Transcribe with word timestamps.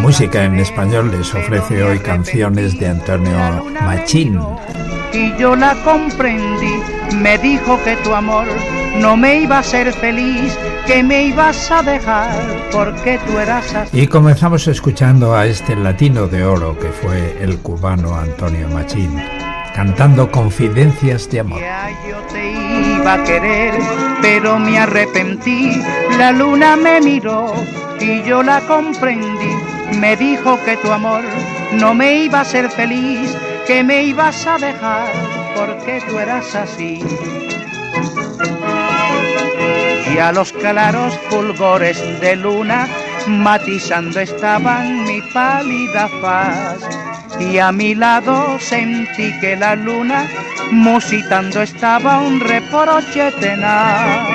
Música 0.00 0.44
en 0.44 0.58
español 0.58 1.10
les 1.10 1.34
ofrece 1.34 1.82
hoy 1.82 1.98
canciones 1.98 2.78
de 2.78 2.88
Antonio 2.88 3.66
Machín. 3.82 4.40
Y 5.12 5.36
yo 5.36 5.54
la 5.54 5.74
comprendí, 5.84 6.82
me 7.16 7.36
dijo 7.36 7.78
que 7.84 7.96
tu 7.96 8.14
amor 8.14 8.46
no 9.02 9.16
me 9.16 9.40
iba 9.40 9.58
a 9.58 9.62
ser 9.64 9.92
feliz, 9.92 10.56
que 10.86 11.02
me 11.02 11.24
ibas 11.24 11.70
a 11.72 11.82
dejar 11.82 12.30
porque 12.70 13.18
tú 13.26 13.36
eras 13.36 13.74
así. 13.74 14.00
Y 14.00 14.06
comenzamos 14.06 14.68
escuchando 14.68 15.34
a 15.34 15.44
este 15.46 15.74
latino 15.74 16.28
de 16.28 16.44
oro 16.44 16.78
que 16.78 16.88
fue 16.90 17.36
el 17.42 17.58
cubano 17.58 18.14
Antonio 18.14 18.68
Machín, 18.68 19.20
cantando 19.74 20.30
Confidencias 20.30 21.28
de 21.30 21.40
Amor. 21.40 21.60
Ya 21.60 21.90
yo 22.08 22.16
te 22.32 22.52
iba 22.96 23.14
a 23.14 23.24
querer, 23.24 23.74
pero 24.22 24.60
me 24.60 24.78
arrepentí, 24.78 25.82
la 26.16 26.30
luna 26.30 26.76
me 26.76 27.00
miró 27.00 27.52
y 27.98 28.22
yo 28.22 28.44
la 28.44 28.60
comprendí, 28.60 29.52
me 29.98 30.16
dijo 30.16 30.60
que 30.64 30.76
tu 30.76 30.92
amor 30.92 31.24
no 31.72 31.92
me 31.92 32.22
iba 32.22 32.42
a 32.42 32.44
ser 32.44 32.70
feliz, 32.70 33.36
que 33.66 33.82
me 33.82 34.04
ibas 34.04 34.46
a 34.46 34.58
dejar 34.58 35.08
porque 35.56 36.00
tú 36.08 36.20
eras 36.20 36.54
así 36.54 37.00
y 40.12 40.18
a 40.18 40.32
los 40.32 40.52
claros 40.52 41.14
fulgores 41.30 41.98
de 42.20 42.36
luna 42.36 42.88
matizando 43.26 44.20
estaban 44.20 45.04
mi 45.04 45.22
pálida 45.32 46.08
faz 46.20 46.78
y 47.40 47.58
a 47.58 47.72
mi 47.72 47.94
lado 47.94 48.58
sentí 48.58 49.32
que 49.40 49.56
la 49.56 49.74
luna 49.74 50.26
musitando 50.70 51.62
estaba 51.62 52.18
un 52.18 52.40
reproche 52.40 53.30
tenaz. 53.40 54.28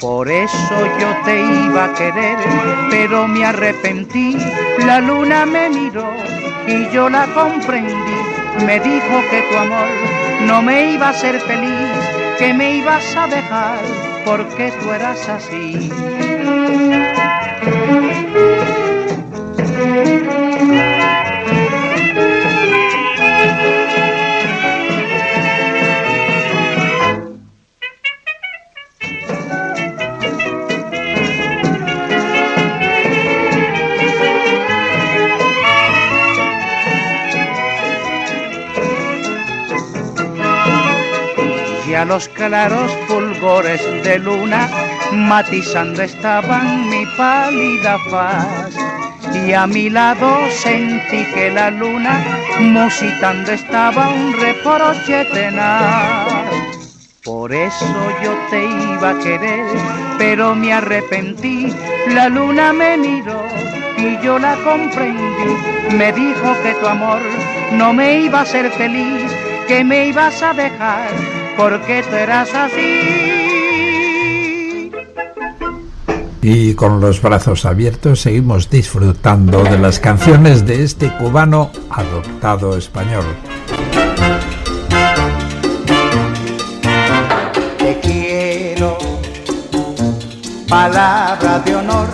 Por 0.00 0.30
eso 0.30 0.76
yo 1.00 1.08
te 1.24 1.40
iba 1.40 1.86
a 1.86 1.94
querer, 1.94 2.38
pero 2.90 3.26
me 3.26 3.44
arrepentí. 3.44 4.36
La 4.86 5.00
luna 5.00 5.44
me 5.44 5.68
miró 5.68 6.08
y 6.66 6.88
yo 6.92 7.08
la 7.08 7.26
comprendí. 7.34 8.18
Me 8.64 8.78
dijo 8.80 9.22
que 9.30 9.42
tu 9.50 9.56
amor 9.56 9.88
no 10.46 10.62
me 10.62 10.92
iba 10.92 11.08
a 11.10 11.14
ser 11.14 11.40
feliz, 11.40 11.90
que 12.38 12.54
me 12.54 12.76
ibas 12.76 13.16
a 13.16 13.26
dejar 13.26 14.17
porque 14.28 14.70
tú 14.78 14.92
eras 14.92 15.26
así. 15.26 15.88
A 41.98 42.04
los 42.04 42.28
claros 42.28 42.92
fulgores 43.08 43.82
de 44.04 44.20
luna 44.20 44.68
matizando 45.12 46.00
estaban 46.02 46.88
mi 46.88 47.04
pálida 47.16 47.98
faz 48.08 48.72
y 49.34 49.52
a 49.52 49.66
mi 49.66 49.90
lado 49.90 50.28
sentí 50.50 51.24
que 51.34 51.50
la 51.50 51.70
luna 51.72 52.24
musitando 52.60 53.50
estaba 53.50 54.08
un 54.10 54.32
reproche 54.32 55.24
tenaz. 55.32 56.28
Por 57.24 57.52
eso 57.52 58.12
yo 58.22 58.32
te 58.48 58.64
iba 58.64 59.10
a 59.10 59.18
querer, 59.18 59.66
pero 60.18 60.54
me 60.54 60.72
arrepentí. 60.72 61.72
La 62.08 62.28
luna 62.28 62.72
me 62.72 62.96
miró 62.96 63.42
y 63.96 64.24
yo 64.24 64.38
la 64.38 64.54
comprendí. 64.56 65.56
Me 65.96 66.12
dijo 66.12 66.54
que 66.62 66.74
tu 66.80 66.86
amor 66.86 67.20
no 67.72 67.92
me 67.92 68.20
iba 68.20 68.42
a 68.42 68.46
ser 68.46 68.70
feliz, 68.70 69.30
que 69.66 69.82
me 69.84 70.06
ibas 70.06 70.42
a 70.42 70.54
dejar 70.54 71.37
porque 71.58 72.04
tú 72.08 72.14
eras 72.14 72.48
así. 72.54 73.32
Y 76.40 76.74
con 76.74 77.00
los 77.00 77.20
brazos 77.20 77.66
abiertos 77.66 78.20
seguimos 78.20 78.70
disfrutando 78.70 79.64
de 79.64 79.76
las 79.76 79.98
canciones 79.98 80.64
de 80.64 80.84
este 80.84 81.10
cubano 81.18 81.72
adoptado 81.90 82.78
español. 82.78 83.24
Te 87.76 88.00
quiero, 88.00 88.96
palabra 90.68 91.58
de 91.58 91.74
honor, 91.74 92.06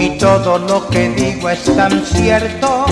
y 0.00 0.16
todo 0.16 0.58
lo 0.58 0.88
que 0.88 1.10
digo 1.10 1.50
es 1.50 1.62
tan 1.76 2.00
cierto 2.06 2.86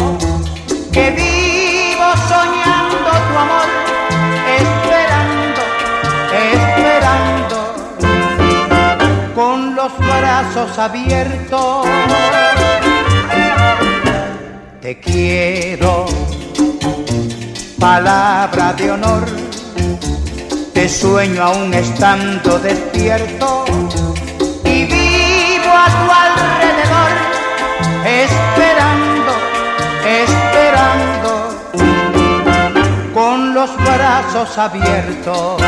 que 0.92 1.10
vivo 1.12 2.12
soñando 2.28 3.10
tu 3.32 3.38
amor 3.38 3.79
los 9.98 10.06
brazos 10.06 10.78
abiertos. 10.78 11.86
Te 14.80 14.98
quiero, 14.98 16.06
palabra 17.78 18.72
de 18.72 18.90
honor, 18.90 19.24
te 20.72 20.88
sueño 20.88 21.44
aún 21.44 21.74
estando 21.74 22.58
despierto 22.58 23.64
y 24.64 24.84
vivo 24.84 25.72
a 25.72 25.86
tu 25.98 26.10
alrededor, 26.24 27.12
esperando, 28.06 29.32
esperando, 30.24 31.30
con 33.14 33.54
los 33.54 33.76
brazos 33.76 34.58
abiertos. 34.58 35.62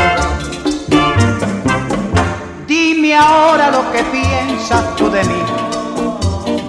Ahora 3.15 3.69
lo 3.69 3.91
que 3.91 4.03
piensas 4.03 4.95
tú 4.95 5.09
de 5.09 5.23
mí, 5.23 5.43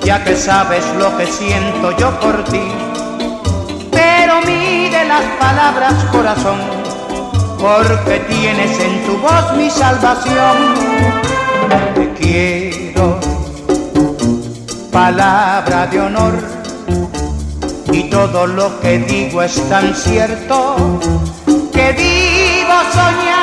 ya 0.03 0.22
que 0.22 0.37
sabes 0.37 0.84
lo 0.99 1.16
que 1.16 1.27
siento 1.27 1.97
yo 1.97 2.10
por 2.21 2.44
ti. 2.44 2.62
Pero 3.91 4.41
mide 4.43 5.05
las 5.06 5.22
palabras 5.41 5.94
corazón, 6.12 6.59
porque 7.59 8.21
tienes 8.28 8.78
en 8.78 9.06
tu 9.06 9.16
voz 9.19 9.56
mi 9.56 9.71
salvación. 9.71 10.56
Te 11.94 12.12
quiero, 12.12 13.19
palabra 14.93 15.87
de 15.87 16.00
honor, 16.00 16.35
y 17.91 18.05
todo 18.11 18.46
lo 18.46 18.81
que 18.81 18.99
digo 18.99 19.43
es 19.43 19.69
tan 19.69 19.94
cierto 19.94 20.76
que 21.73 21.93
vivo 21.93 22.75
soñando 22.93 23.33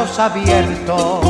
brazos 0.00 0.18
abiertos. 0.18 1.20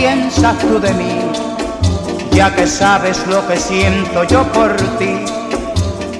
Piensas 0.00 0.58
tú 0.60 0.80
de 0.80 0.94
mí, 0.94 1.14
ya 2.32 2.54
que 2.56 2.66
sabes 2.66 3.26
lo 3.26 3.46
que 3.46 3.58
siento 3.58 4.24
yo 4.24 4.44
por 4.44 4.74
ti. 4.98 5.14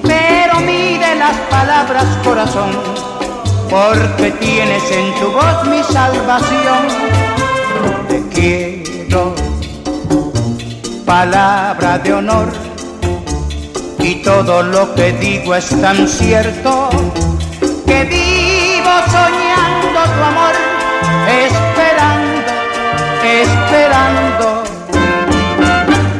Pero 0.03 0.59
mire 0.59 1.15
las 1.15 1.35
palabras 1.49 2.05
corazón, 2.23 2.69
porque 3.71 4.29
tienes 4.39 4.83
en 4.91 5.07
tu 5.19 5.31
voz 5.31 5.57
mi 5.65 5.81
salvación. 5.81 6.81
Te 8.07 8.19
quiero, 8.35 9.33
palabra 11.03 11.97
de 11.97 12.13
honor, 12.13 12.49
y 13.97 14.21
todo 14.21 14.61
lo 14.61 14.93
que 14.93 15.13
digo 15.13 15.55
es 15.55 15.69
tan 15.81 16.07
cierto 16.07 16.89
que 17.87 18.03
vivo 18.03 18.93
soñando 19.15 20.01
tu 20.15 20.23
amor, 20.31 20.55
esperando, 21.27 21.60
esperando, 23.71 24.63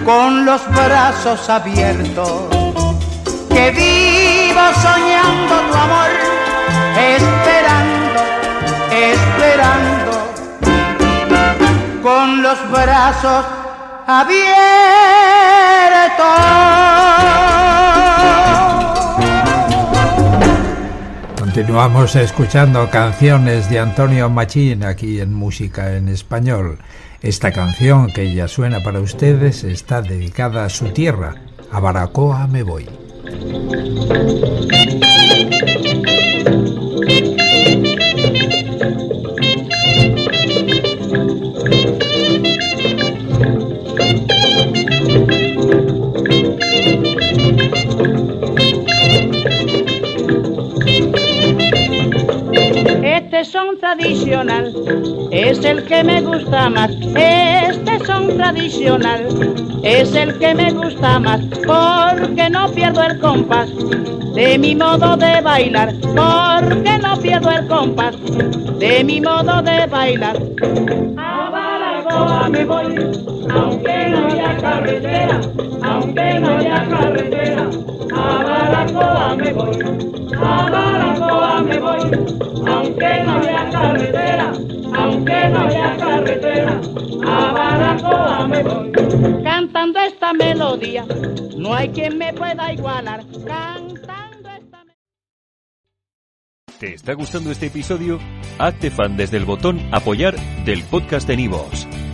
con 0.06 0.46
los 0.46 0.66
brazos 0.70 1.50
abiertos, 1.50 2.46
que 3.50 3.72
vivo 3.72 4.62
soñando 4.82 5.60
tu 5.70 5.78
amor, 5.78 6.10
esperando, 6.98 8.22
esperando, 8.90 10.14
con 12.02 12.42
los 12.42 12.72
brazos 12.72 13.46
abiertos. 14.08 15.61
Continuamos 21.62 22.16
escuchando 22.16 22.90
canciones 22.90 23.70
de 23.70 23.78
Antonio 23.78 24.32
Machín 24.32 24.84
aquí 24.84 25.22
en 25.22 25.32
Música 25.32 25.96
en 25.96 26.10
Español. 26.10 26.80
Esta 27.22 27.52
canción 27.52 28.08
que 28.08 28.34
ya 28.34 28.48
suena 28.48 28.80
para 28.80 29.00
ustedes 29.00 29.64
está 29.64 30.02
dedicada 30.02 30.66
a 30.66 30.70
su 30.70 30.90
tierra, 30.90 31.36
a 31.72 31.80
Baracoa 31.80 32.48
me 32.48 32.64
voy. 32.64 32.90
Tradicional 53.96 54.74
es 55.32 55.64
el 55.66 55.84
que 55.86 56.04
me 56.04 56.22
gusta 56.22 56.70
más. 56.70 56.92
Este 57.16 58.00
son 58.06 58.38
tradicional 58.38 59.28
es 59.84 60.14
el 60.16 60.38
que 60.40 60.56
me 60.56 60.72
gusta 60.72 61.20
más 61.20 61.42
porque 61.66 62.50
no 62.50 62.70
pierdo 62.72 63.04
el 63.04 63.20
compás 63.20 63.70
de 64.34 64.58
mi 64.58 64.76
modo 64.76 65.18
de 65.18 65.42
bailar. 65.42 65.94
Porque 66.02 66.98
no 67.02 67.18
pierdo 67.18 67.52
el 67.52 67.68
compás 67.68 68.16
de 68.80 69.04
mi 69.04 69.20
modo 69.20 69.62
de 69.62 69.86
bailar. 69.88 70.38
A 71.18 71.50
Baracoa 71.50 72.50
me 72.50 72.66
voy, 72.66 72.96
aunque 73.50 74.01
carretera, 74.72 75.42
aunque 75.84 76.40
no 76.40 76.58
haya 76.58 76.88
carretera. 76.88 77.70
A 78.14 78.44
Baracoa 78.44 79.36
me 79.36 79.54
voy, 79.54 79.78
a 80.38 80.70
Baracoa 80.70 81.62
me 81.62 81.80
voy, 81.80 82.02
aunque 82.68 83.24
no 83.26 83.32
haya 83.40 83.70
carretera, 83.70 84.54
aunque 84.96 85.50
no 85.50 85.60
haya 85.60 85.98
carretera. 85.98 86.82
A 87.28 87.52
Baracoa 87.52 88.48
me 88.48 88.64
voy. 88.64 88.92
Cantando 89.44 90.00
esta 90.00 90.34
melodía, 90.34 91.06
no 91.58 91.74
hay 91.74 91.90
quien 91.90 92.18
me 92.18 92.34
pueda 92.34 92.72
igualar. 92.72 93.24
Cantando 93.46 94.50
esta 94.50 94.84
¿Te 96.80 96.94
está 96.94 97.14
gustando 97.14 97.52
este 97.52 97.68
episodio? 97.68 98.20
Hazte 98.58 98.90
fan 98.90 99.18
desde 99.18 99.38
el 99.38 99.46
botón 99.46 99.82
Apoyar 99.92 100.36
del 100.66 100.84
podcast 100.84 101.28
de 101.28 101.36
Nivos. 101.36 101.88